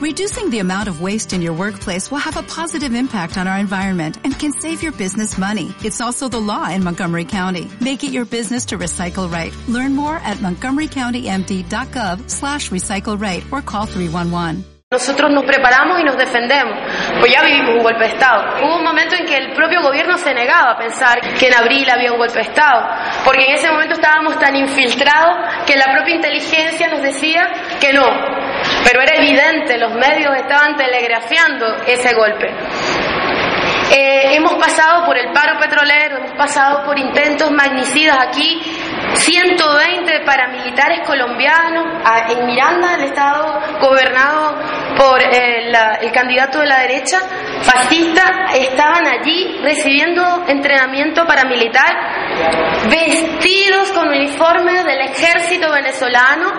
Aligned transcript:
Reducing 0.00 0.48
the 0.48 0.60
amount 0.60 0.88
of 0.88 1.02
waste 1.02 1.34
in 1.34 1.42
your 1.42 1.52
workplace 1.52 2.10
will 2.10 2.24
have 2.24 2.38
a 2.38 2.42
positive 2.42 2.94
impact 2.94 3.36
on 3.36 3.46
our 3.46 3.58
environment 3.58 4.16
and 4.24 4.32
can 4.32 4.50
save 4.50 4.82
your 4.82 4.92
business 4.92 5.36
money. 5.36 5.74
It's 5.84 6.00
also 6.00 6.26
the 6.26 6.40
law 6.40 6.70
in 6.70 6.82
Montgomery 6.82 7.26
County. 7.26 7.70
Make 7.82 8.02
it 8.02 8.10
your 8.10 8.24
business 8.24 8.64
to 8.72 8.78
recycle 8.78 9.30
right. 9.30 9.54
Learn 9.68 9.94
more 9.94 10.16
at 10.16 10.38
montgomerycountymd.gov 10.38 12.30
slash 12.30 12.70
recycle 12.70 13.20
right 13.20 13.44
or 13.52 13.60
call 13.60 13.84
311. 13.84 14.64
Nosotros 14.90 15.30
nos 15.30 15.44
preparamos 15.44 16.00
y 16.00 16.02
nos 16.02 16.16
defendemos, 16.16 16.76
pues 17.20 17.32
ya 17.32 17.44
vivimos 17.44 17.76
un 17.76 17.82
golpe 17.84 18.00
de 18.00 18.10
Estado. 18.10 18.56
Hubo 18.60 18.78
un 18.78 18.82
momento 18.82 19.14
en 19.14 19.24
que 19.24 19.36
el 19.36 19.52
propio 19.52 19.82
gobierno 19.82 20.18
se 20.18 20.34
negaba 20.34 20.72
a 20.72 20.78
pensar 20.78 21.20
que 21.38 21.46
en 21.46 21.54
abril 21.54 21.88
había 21.88 22.10
un 22.10 22.18
golpe 22.18 22.34
de 22.34 22.48
Estado, 22.48 22.88
porque 23.24 23.44
en 23.44 23.54
ese 23.54 23.70
momento 23.70 23.94
estábamos 23.94 24.36
tan 24.40 24.56
infiltrados 24.56 25.64
que 25.64 25.76
la 25.76 25.84
propia 25.92 26.16
inteligencia 26.16 26.88
nos 26.88 27.02
decía 27.02 27.46
que 27.78 27.92
no. 27.92 28.49
Pero 28.84 29.02
era 29.02 29.16
evidente, 29.16 29.78
los 29.78 29.92
medios 29.94 30.34
estaban 30.36 30.76
telegrafiando 30.76 31.76
ese 31.86 32.14
golpe. 32.14 32.48
Eh, 33.92 34.36
hemos 34.36 34.54
pasado 34.54 35.04
por 35.04 35.18
el 35.18 35.32
paro 35.32 35.58
petrolero, 35.58 36.18
hemos 36.18 36.32
pasado 36.32 36.84
por 36.84 36.98
intentos 36.98 37.50
magnicidas 37.50 38.18
aquí, 38.20 38.62
120 39.14 40.20
paramilitares 40.24 41.06
colombianos 41.06 41.84
en 42.30 42.46
Miranda, 42.46 42.94
el 42.94 43.04
estado 43.04 43.60
gobernado 43.80 44.58
por 44.96 45.22
eh, 45.22 45.72
el 46.00 46.12
candidato 46.12 46.60
de 46.60 46.66
la 46.66 46.80
derecha 46.80 47.18
fascista, 47.62 48.46
estaban 48.54 49.06
allí 49.06 49.58
recibiendo 49.62 50.44
entrenamiento 50.46 51.26
paramilitar, 51.26 51.90
vestidos 52.88 53.92
con 53.92 54.08
uniformes 54.08 54.84
del 54.84 55.00
ejército 55.00 55.70
venezolano 55.70 56.52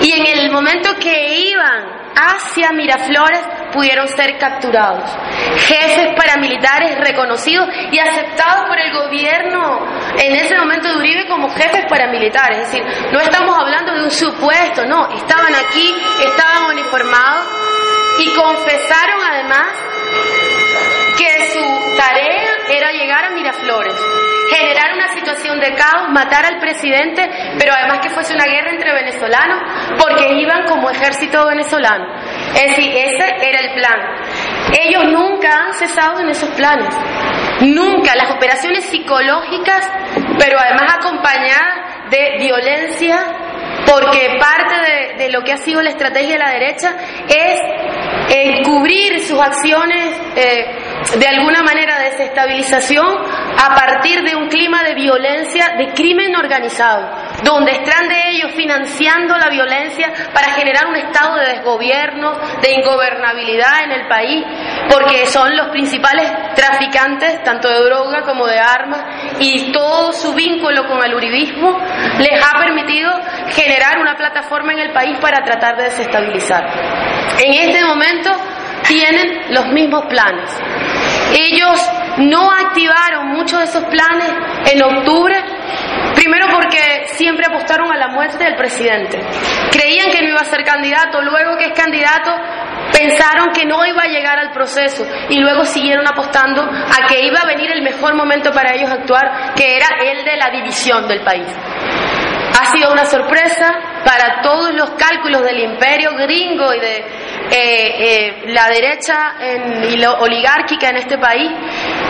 y 0.00 0.12
en 0.12 0.38
el 0.38 0.50
momento 0.50 0.90
que 1.00 1.40
iban 1.40 1.98
hacia 2.14 2.72
Miraflores 2.72 3.40
pudieron 3.72 4.08
ser 4.08 4.38
capturados. 4.38 5.10
Jefes 5.66 6.14
paramilitares 6.16 6.98
reconocidos 6.98 7.68
y 7.92 7.98
aceptados 7.98 8.66
por 8.66 8.78
el 8.78 8.92
gobierno 8.92 9.86
en 10.18 10.34
ese 10.34 10.56
momento 10.56 10.88
de 10.88 10.96
Uribe 10.96 11.26
como 11.28 11.50
jefes 11.50 11.84
paramilitares. 11.88 12.58
Es 12.58 12.72
decir, 12.72 12.84
no 13.12 13.20
estamos 13.20 13.58
hablando 13.58 13.94
de 13.94 14.04
un 14.04 14.10
supuesto, 14.10 14.84
no, 14.86 15.08
estaban 15.10 15.54
aquí, 15.54 15.94
estaban 16.20 16.70
uniformados 16.72 17.46
y 18.18 18.34
confesaron 18.34 19.20
además 19.30 19.68
que 21.16 21.50
su 21.50 21.96
tarea 21.96 22.56
era 22.68 22.92
llegar 22.92 23.24
a 23.24 23.30
Miraflores, 23.30 23.94
generar 24.50 24.94
una 24.94 25.08
situación 25.14 25.60
de 25.60 25.74
caos, 25.74 26.10
matar 26.10 26.46
al 26.46 26.60
presidente, 26.60 27.28
pero 27.58 27.72
además 27.72 28.00
que 28.00 28.10
fuese 28.10 28.34
una 28.34 28.44
guerra 28.44 28.70
entre 28.70 28.92
venezolanos, 28.92 29.62
porque 29.98 30.32
iban 30.34 30.64
como 30.66 30.90
ejército 30.90 31.46
venezolano. 31.46 32.06
Es 32.54 32.68
decir, 32.68 32.92
ese 32.94 33.48
era 33.48 33.60
el 33.60 33.74
plan. 33.74 33.98
Ellos 34.72 35.04
nunca 35.04 35.48
han 35.48 35.74
cesado 35.74 36.20
en 36.20 36.28
esos 36.30 36.50
planes. 36.50 36.94
Nunca. 37.60 38.14
Las 38.14 38.34
operaciones 38.34 38.84
psicológicas, 38.86 39.88
pero 40.38 40.58
además 40.58 40.94
acompañadas 40.98 42.10
de 42.10 42.36
violencia, 42.38 43.16
porque 43.86 44.38
parte 44.38 45.16
de, 45.16 45.30
lo 45.30 45.42
que 45.42 45.52
ha 45.52 45.58
sido 45.58 45.82
la 45.82 45.90
estrategia 45.90 46.32
de 46.34 46.38
la 46.38 46.50
derecha 46.50 46.94
es 47.28 47.60
encubrir 48.30 49.24
sus 49.24 49.40
acciones 49.40 50.20
eh, 50.36 50.66
de 51.18 51.26
alguna 51.26 51.62
manera 51.62 51.98
de 51.98 52.10
desestabilización 52.10 53.06
a 53.06 53.74
partir 53.74 54.22
de 54.22 54.36
un 54.36 54.48
clima 54.48 54.82
de 54.82 54.94
violencia, 54.94 55.74
de 55.76 55.92
crimen 55.92 56.34
organizado, 56.36 57.08
donde 57.42 57.72
están 57.72 58.08
de 58.08 58.30
ellos 58.30 58.52
financiando 58.54 59.36
la 59.36 59.48
violencia 59.48 60.12
para 60.32 60.52
generar 60.52 60.86
un 60.86 60.96
estado 60.96 61.36
de 61.36 61.46
desgobierno, 61.54 62.32
de 62.60 62.72
ingobernabilidad 62.72 63.84
en 63.84 63.92
el 63.92 64.08
país, 64.08 64.44
porque 64.90 65.26
son 65.26 65.56
los 65.56 65.68
principales 65.68 66.30
traficantes 66.54 67.42
tanto 67.42 67.68
de 67.68 67.84
droga 67.84 68.22
como 68.22 68.46
de 68.46 68.58
armas 68.58 69.04
y 69.38 69.72
todo 69.72 70.12
su 70.12 70.34
vínculo 70.34 70.86
con 70.86 71.04
el 71.04 71.14
uribismo 71.14 71.78
les 72.18 72.44
ha 72.44 72.58
permitido 72.58 73.10
generar 73.48 73.98
una 74.00 74.16
plataforma 74.16 74.72
en 74.72 74.80
el 74.80 74.92
país 74.92 75.18
para 75.20 75.44
tratar 75.44 75.76
de 75.76 75.84
desestabilizar. 75.84 76.64
En 77.38 77.68
este 77.68 77.84
momento 77.84 78.30
tienen 78.86 79.54
los 79.54 79.66
mismos 79.68 80.06
planes. 80.06 80.50
Ellos 81.32 81.80
no 82.18 82.50
activaron 82.50 83.28
muchos 83.28 83.58
de 83.58 83.64
esos 83.66 83.84
planes 83.84 84.30
en 84.72 84.82
octubre, 84.82 85.36
primero 86.14 86.46
porque 86.52 87.06
siempre 87.06 87.46
apostaron 87.46 87.92
a 87.92 87.96
la 87.96 88.08
muerte 88.08 88.42
del 88.42 88.56
presidente. 88.56 89.18
Creían 89.70 90.10
que 90.10 90.22
no 90.22 90.28
iba 90.30 90.40
a 90.40 90.44
ser 90.44 90.64
candidato, 90.64 91.20
luego 91.22 91.56
que 91.56 91.66
es 91.66 91.72
candidato 91.72 92.32
pensaron 92.92 93.50
que 93.52 93.66
no 93.66 93.84
iba 93.84 94.02
a 94.02 94.08
llegar 94.08 94.38
al 94.38 94.50
proceso 94.50 95.06
y 95.28 95.38
luego 95.38 95.64
siguieron 95.64 96.06
apostando 96.06 96.62
a 96.62 97.06
que 97.06 97.26
iba 97.26 97.38
a 97.38 97.46
venir 97.46 97.70
el 97.70 97.82
mejor 97.82 98.14
momento 98.14 98.50
para 98.50 98.74
ellos 98.74 98.90
actuar, 98.90 99.54
que 99.54 99.76
era 99.76 99.86
el 100.02 100.24
de 100.24 100.36
la 100.36 100.50
división 100.50 101.06
del 101.06 101.22
país. 101.22 101.46
Ha 102.60 102.64
sido 102.72 102.92
una 102.92 103.04
sorpresa 103.04 103.87
para 104.04 104.42
todos 104.42 104.74
los 104.74 104.90
cálculos 104.90 105.42
del 105.42 105.60
imperio 105.60 106.14
gringo 106.16 106.72
y 106.74 106.80
de 106.80 106.96
eh, 106.96 107.50
eh, 107.50 108.42
la 108.48 108.68
derecha 108.68 109.34
y 109.90 109.96
la 109.96 110.12
oligárquica 110.14 110.90
en 110.90 110.96
este 110.96 111.18
país, 111.18 111.50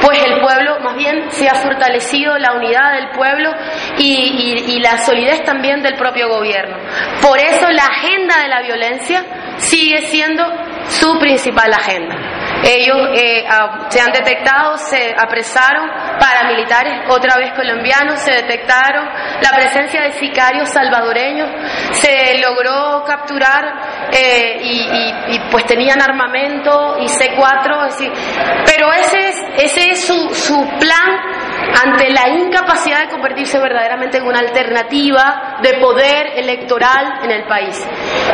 pues 0.03 0.19
el 0.25 0.41
pueblo 0.41 0.81
más 0.81 0.97
bien 0.97 1.31
se 1.31 1.49
ha 1.49 1.55
fortalecido 1.55 2.37
la 2.39 2.53
unidad 2.55 2.93
del 2.93 3.11
pueblo 3.11 3.51
y 3.99 4.81
la 4.81 4.99
solidez 4.99 5.43
también 5.45 5.83
del 5.83 5.95
propio 5.95 6.29
gobierno. 6.29 6.77
Por 7.23 7.39
eso 7.39 7.69
la 7.71 7.85
agenda 7.85 8.43
de 8.43 8.49
la 8.49 8.63
violencia 8.63 9.25
sigue 9.59 10.03
siendo 10.07 10.45
su 10.89 11.19
principal 11.19 11.73
agenda. 11.73 12.38
Ellos 12.65 12.97
eh, 13.15 13.45
se 13.89 14.01
han 14.01 14.13
detectado, 14.13 14.77
se 14.79 15.15
apresaron 15.17 15.89
paramilitares, 16.19 17.09
otra 17.09 17.37
vez 17.37 17.53
colombianos, 17.55 18.21
se 18.21 18.33
detectaron. 18.33 19.07
La 19.41 19.51
presencia 19.57 20.03
de 20.03 20.13
sicarios 20.13 20.69
salvadoreños, 20.71 21.49
se 21.93 22.39
logró 22.39 23.05
capturar 23.05 24.09
eh, 24.13 24.59
y, 24.63 25.35
y, 25.35 25.41
pues 25.51 25.65
tenían 25.67 26.01
armamento 26.01 26.97
y 27.01 27.07
C4, 27.07 27.87
es 27.89 27.99
decir, 27.99 28.13
pero 28.67 28.93
ese 28.93 29.29
es, 29.29 29.45
ese 29.59 29.91
es 29.91 30.07
su, 30.07 30.35
su 30.35 30.69
plan 30.79 31.48
ante 31.85 32.11
la 32.11 32.29
incapacidad 32.29 33.01
de 33.01 33.09
convertirse 33.09 33.59
verdaderamente 33.59 34.19
en 34.19 34.27
una 34.27 34.41
alternativa 34.41 35.59
de 35.63 35.75
poder 35.75 36.39
electoral 36.39 37.21
en 37.23 37.31
el 37.31 37.45
país. 37.47 37.87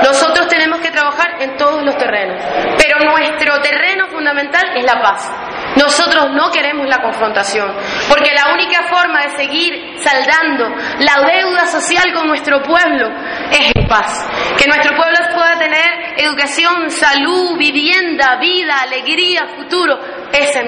Nosotros 0.03 0.49
tenemos 0.49 0.81
que 0.81 0.91
trabajar 0.91 1.43
en 1.43 1.57
todos 1.57 1.83
los 1.83 1.97
terrenos, 1.97 2.43
pero 2.77 2.99
nuestro 3.11 3.61
terreno 3.61 4.09
fundamental 4.09 4.77
es 4.77 4.85
la 4.85 5.01
paz. 5.01 5.31
Nosotros 5.77 6.31
no 6.33 6.51
queremos 6.53 6.87
la 6.87 7.03
confrontación, 7.03 7.75
porque 8.09 8.33
la 8.33 8.53
única 8.55 8.85
forma 8.85 9.23
de 9.23 9.31
seguir 9.31 9.97
saldando 9.99 10.69
la 11.01 11.27
deuda 11.27 11.67
social 11.67 12.13
con 12.13 12.29
nuestro 12.29 12.63
pueblo 12.63 13.09
es 13.51 13.73
en 13.75 13.89
paz. 13.89 14.29
Que 14.57 14.69
nuestro 14.69 14.95
pueblo 14.95 15.19
pueda 15.35 15.59
tener 15.59 16.15
educación, 16.19 16.91
salud, 16.91 17.57
vivienda, 17.59 18.37
vida, 18.37 18.83
alegría, 18.83 19.49
futuro, 19.57 19.99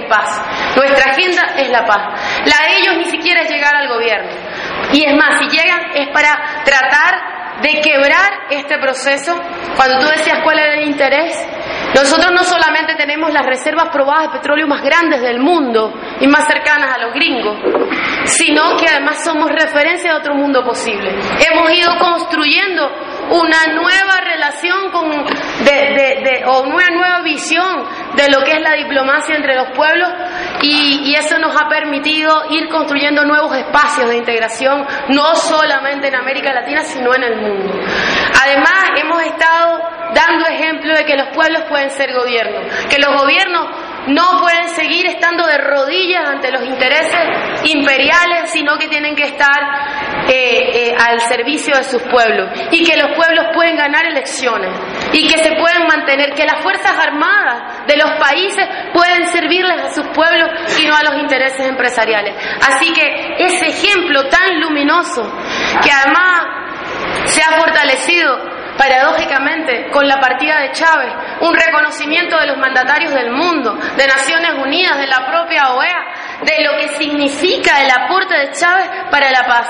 paz. 0.05 0.77
Nuestra 0.77 1.13
agenda 1.13 1.43
es 1.57 1.71
la 1.71 1.85
paz. 1.85 2.21
La 2.45 2.67
de 2.67 2.79
ellos 2.79 2.97
ni 2.99 3.05
siquiera 3.07 3.43
es 3.43 3.51
llegar 3.51 3.75
al 3.75 3.89
gobierno. 3.89 4.31
Y 4.93 5.05
es 5.05 5.15
más, 5.17 5.39
si 5.39 5.49
llegan 5.49 5.81
es 5.95 6.09
para 6.09 6.63
tratar 6.65 7.37
de 7.63 7.81
quebrar 7.81 8.47
este 8.51 8.79
proceso. 8.79 9.35
Cuando 9.77 9.99
tú 9.99 10.07
decías 10.09 10.41
cuál 10.43 10.59
era 10.59 10.75
el 10.75 10.89
interés, 10.89 11.35
nosotros 11.95 12.33
no 12.33 12.45
solamente 12.45 12.95
tenemos 12.97 13.33
las 13.33 13.47
reservas 13.47 13.89
probadas 13.91 14.33
de 14.33 14.39
petróleo 14.39 14.67
más 14.67 14.83
grandes 14.83 15.23
del 15.23 15.41
mundo 15.41 15.95
y 16.21 16.27
más 16.27 16.47
cercanas 16.47 16.95
a 16.95 16.99
los 16.99 17.15
gringos, 17.15 17.59
sino 18.25 18.77
que 18.77 18.89
además 18.89 19.25
somos 19.25 19.51
referencia 19.51 20.13
de 20.13 20.19
otro 20.19 20.35
mundo 20.35 20.63
posible. 20.65 21.11
Hemos 21.51 21.73
ido 21.73 21.97
construyendo 21.99 22.91
una 23.31 23.67
nueva 23.75 24.21
con, 24.93 25.07
una 26.73 26.91
nueva 26.91 27.21
visión 27.23 27.85
de 28.15 28.29
lo 28.31 28.43
que 28.45 28.53
es 28.53 28.61
la 28.61 28.75
diplomacia 28.75 29.37
entre 29.37 29.55
los 29.57 29.69
pueblos 29.71 30.09
y, 30.63 31.03
y, 31.05 31.15
eso 31.15 31.39
nos 31.39 31.55
ha 31.61 31.69
permitido 31.69 32.45
ir 32.51 32.69
construyendo 32.69 33.25
nuevos 33.25 33.57
espacios 33.57 34.09
de 34.09 34.17
integración, 34.17 34.87
no 35.09 35.35
solamente 35.35 36.09
en 36.09 36.15
América 36.15 36.53
Latina, 36.53 36.83
sino 36.83 37.15
en 37.15 37.23
el 37.23 37.37
mundo. 37.37 37.73
Además, 38.43 38.91
hemos 38.97 39.23
estado 39.23 39.83
dando 40.15 40.47
ejemplo 40.47 40.95
de 40.95 41.05
que 41.05 41.17
los 41.17 41.29
pueblos 41.29 41.63
pueden 41.69 41.91
ser 41.91 42.13
gobiernos, 42.15 42.87
que 42.89 42.99
los 42.99 43.21
gobiernos 43.21 43.67
no 44.09 44.41
pueden 44.41 44.69
seguir 44.69 45.07
estando 45.07 45.47
de 45.47 45.59
rodillas 45.59 46.29
ante 46.29 46.51
los 46.51 46.63
intereses 46.65 47.21
imperiales, 47.65 48.51
sino 48.51 48.79
que 48.79 48.89
tienen 48.89 49.17
que 49.17 49.25
estar 49.25 49.59
eh, 50.29 50.91
eh, 50.91 50.97
al 50.99 51.21
servicio 51.21 51.77
de 51.77 51.85
sus 51.85 52.03
pueblos 52.03 52.51
y 52.71 52.85
que 52.85 52.97
los 52.97 53.17
pueblos 53.17 53.47
pueden 53.55 53.77
ganar 53.77 54.07
elecciones 54.07 54.71
y 55.13 55.27
que 55.29 55.43
se 55.43 55.53
pueden 55.57 55.87
mantener, 55.87 56.35
que 56.35 56.45
las 56.45 56.63
Fuerzas 56.63 56.93
Armadas 56.99 57.87
de 57.87 57.97
los 57.97 58.11
países 58.19 58.67
pueden 58.93 59.27
servirles 59.29 59.83
a 59.83 59.95
sus 59.95 60.07
pueblos 60.09 60.51
y 60.81 60.87
no 60.87 60.97
a 60.97 61.03
los 61.03 61.21
intereses 61.21 61.67
empresariales. 61.67 62.35
Así 62.67 62.93
que 62.93 63.37
ese 63.39 63.67
ejemplo 63.67 64.29
tan 64.29 64.61
luminoso, 64.61 65.23
que 65.83 65.91
además 65.91 66.67
se 67.27 67.43
ha 67.43 67.59
fortalecido 67.59 68.56
paradójicamente, 68.77 69.91
con 69.91 70.07
la 70.07 70.19
partida 70.21 70.61
de 70.61 70.73
Chávez, 70.73 71.13
un 71.41 71.55
reconocimiento 71.55 72.39
de 72.39 72.47
los 72.47 72.59
mandatarios 72.59 73.13
del 73.13 73.31
mundo, 73.31 73.75
de 73.75 74.07
Naciones 74.07 74.53
Unidas, 74.63 74.99
de 74.99 75.07
la 75.07 75.27
propia 75.27 75.71
OEA, 75.71 76.17
de 76.43 76.65
lo 76.65 76.77
que 76.79 76.89
significa 76.97 77.83
el 77.83 77.91
aporte 77.91 78.35
de 78.35 78.53
Chávez 78.53 78.89
para 79.11 79.31
la 79.31 79.47
paz 79.47 79.69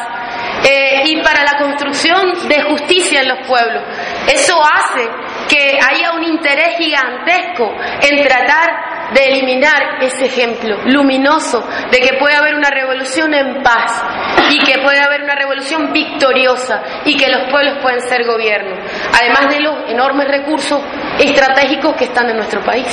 eh, 0.65 1.03
y 1.05 1.23
para 1.23 1.45
la 1.45 1.59
construcción 1.59 2.49
de 2.49 2.63
justicia 2.63 3.21
en 3.21 3.29
los 3.29 3.47
pueblos. 3.47 3.83
Eso 4.27 4.61
hace 4.63 5.09
que 5.49 5.79
haya 5.81 6.13
un 6.13 6.25
interés 6.25 6.77
gigantesco 6.79 7.73
en 8.03 8.27
tratar 8.27 8.96
de 9.15 9.25
eliminar 9.25 10.03
ese 10.03 10.27
ejemplo 10.27 10.79
luminoso 10.87 11.67
de 11.91 11.99
que 12.01 12.17
puede 12.19 12.35
haber 12.35 12.55
una 12.55 12.71
revolución 12.71 13.35
en 13.35 13.63
paz 13.63 14.03
y 14.51 14.59
que 14.59 14.79
puede 14.79 15.01
haber 15.01 15.23
una 15.23 15.35
revolución 15.35 15.93
victoriosa 15.93 16.83
y 17.05 17.17
que 17.17 17.29
los 17.29 17.51
pueblos 17.51 17.79
pueden 17.83 18.01
ser 18.03 18.25
gobierno, 18.25 18.77
además 19.13 19.49
de 19.49 19.61
los 19.61 19.91
enormes 19.91 20.29
recursos 20.29 20.81
estratégicos 21.19 21.95
que 21.97 22.05
están 22.05 22.29
en 22.31 22.37
nuestro 22.37 22.63
país. 22.63 22.87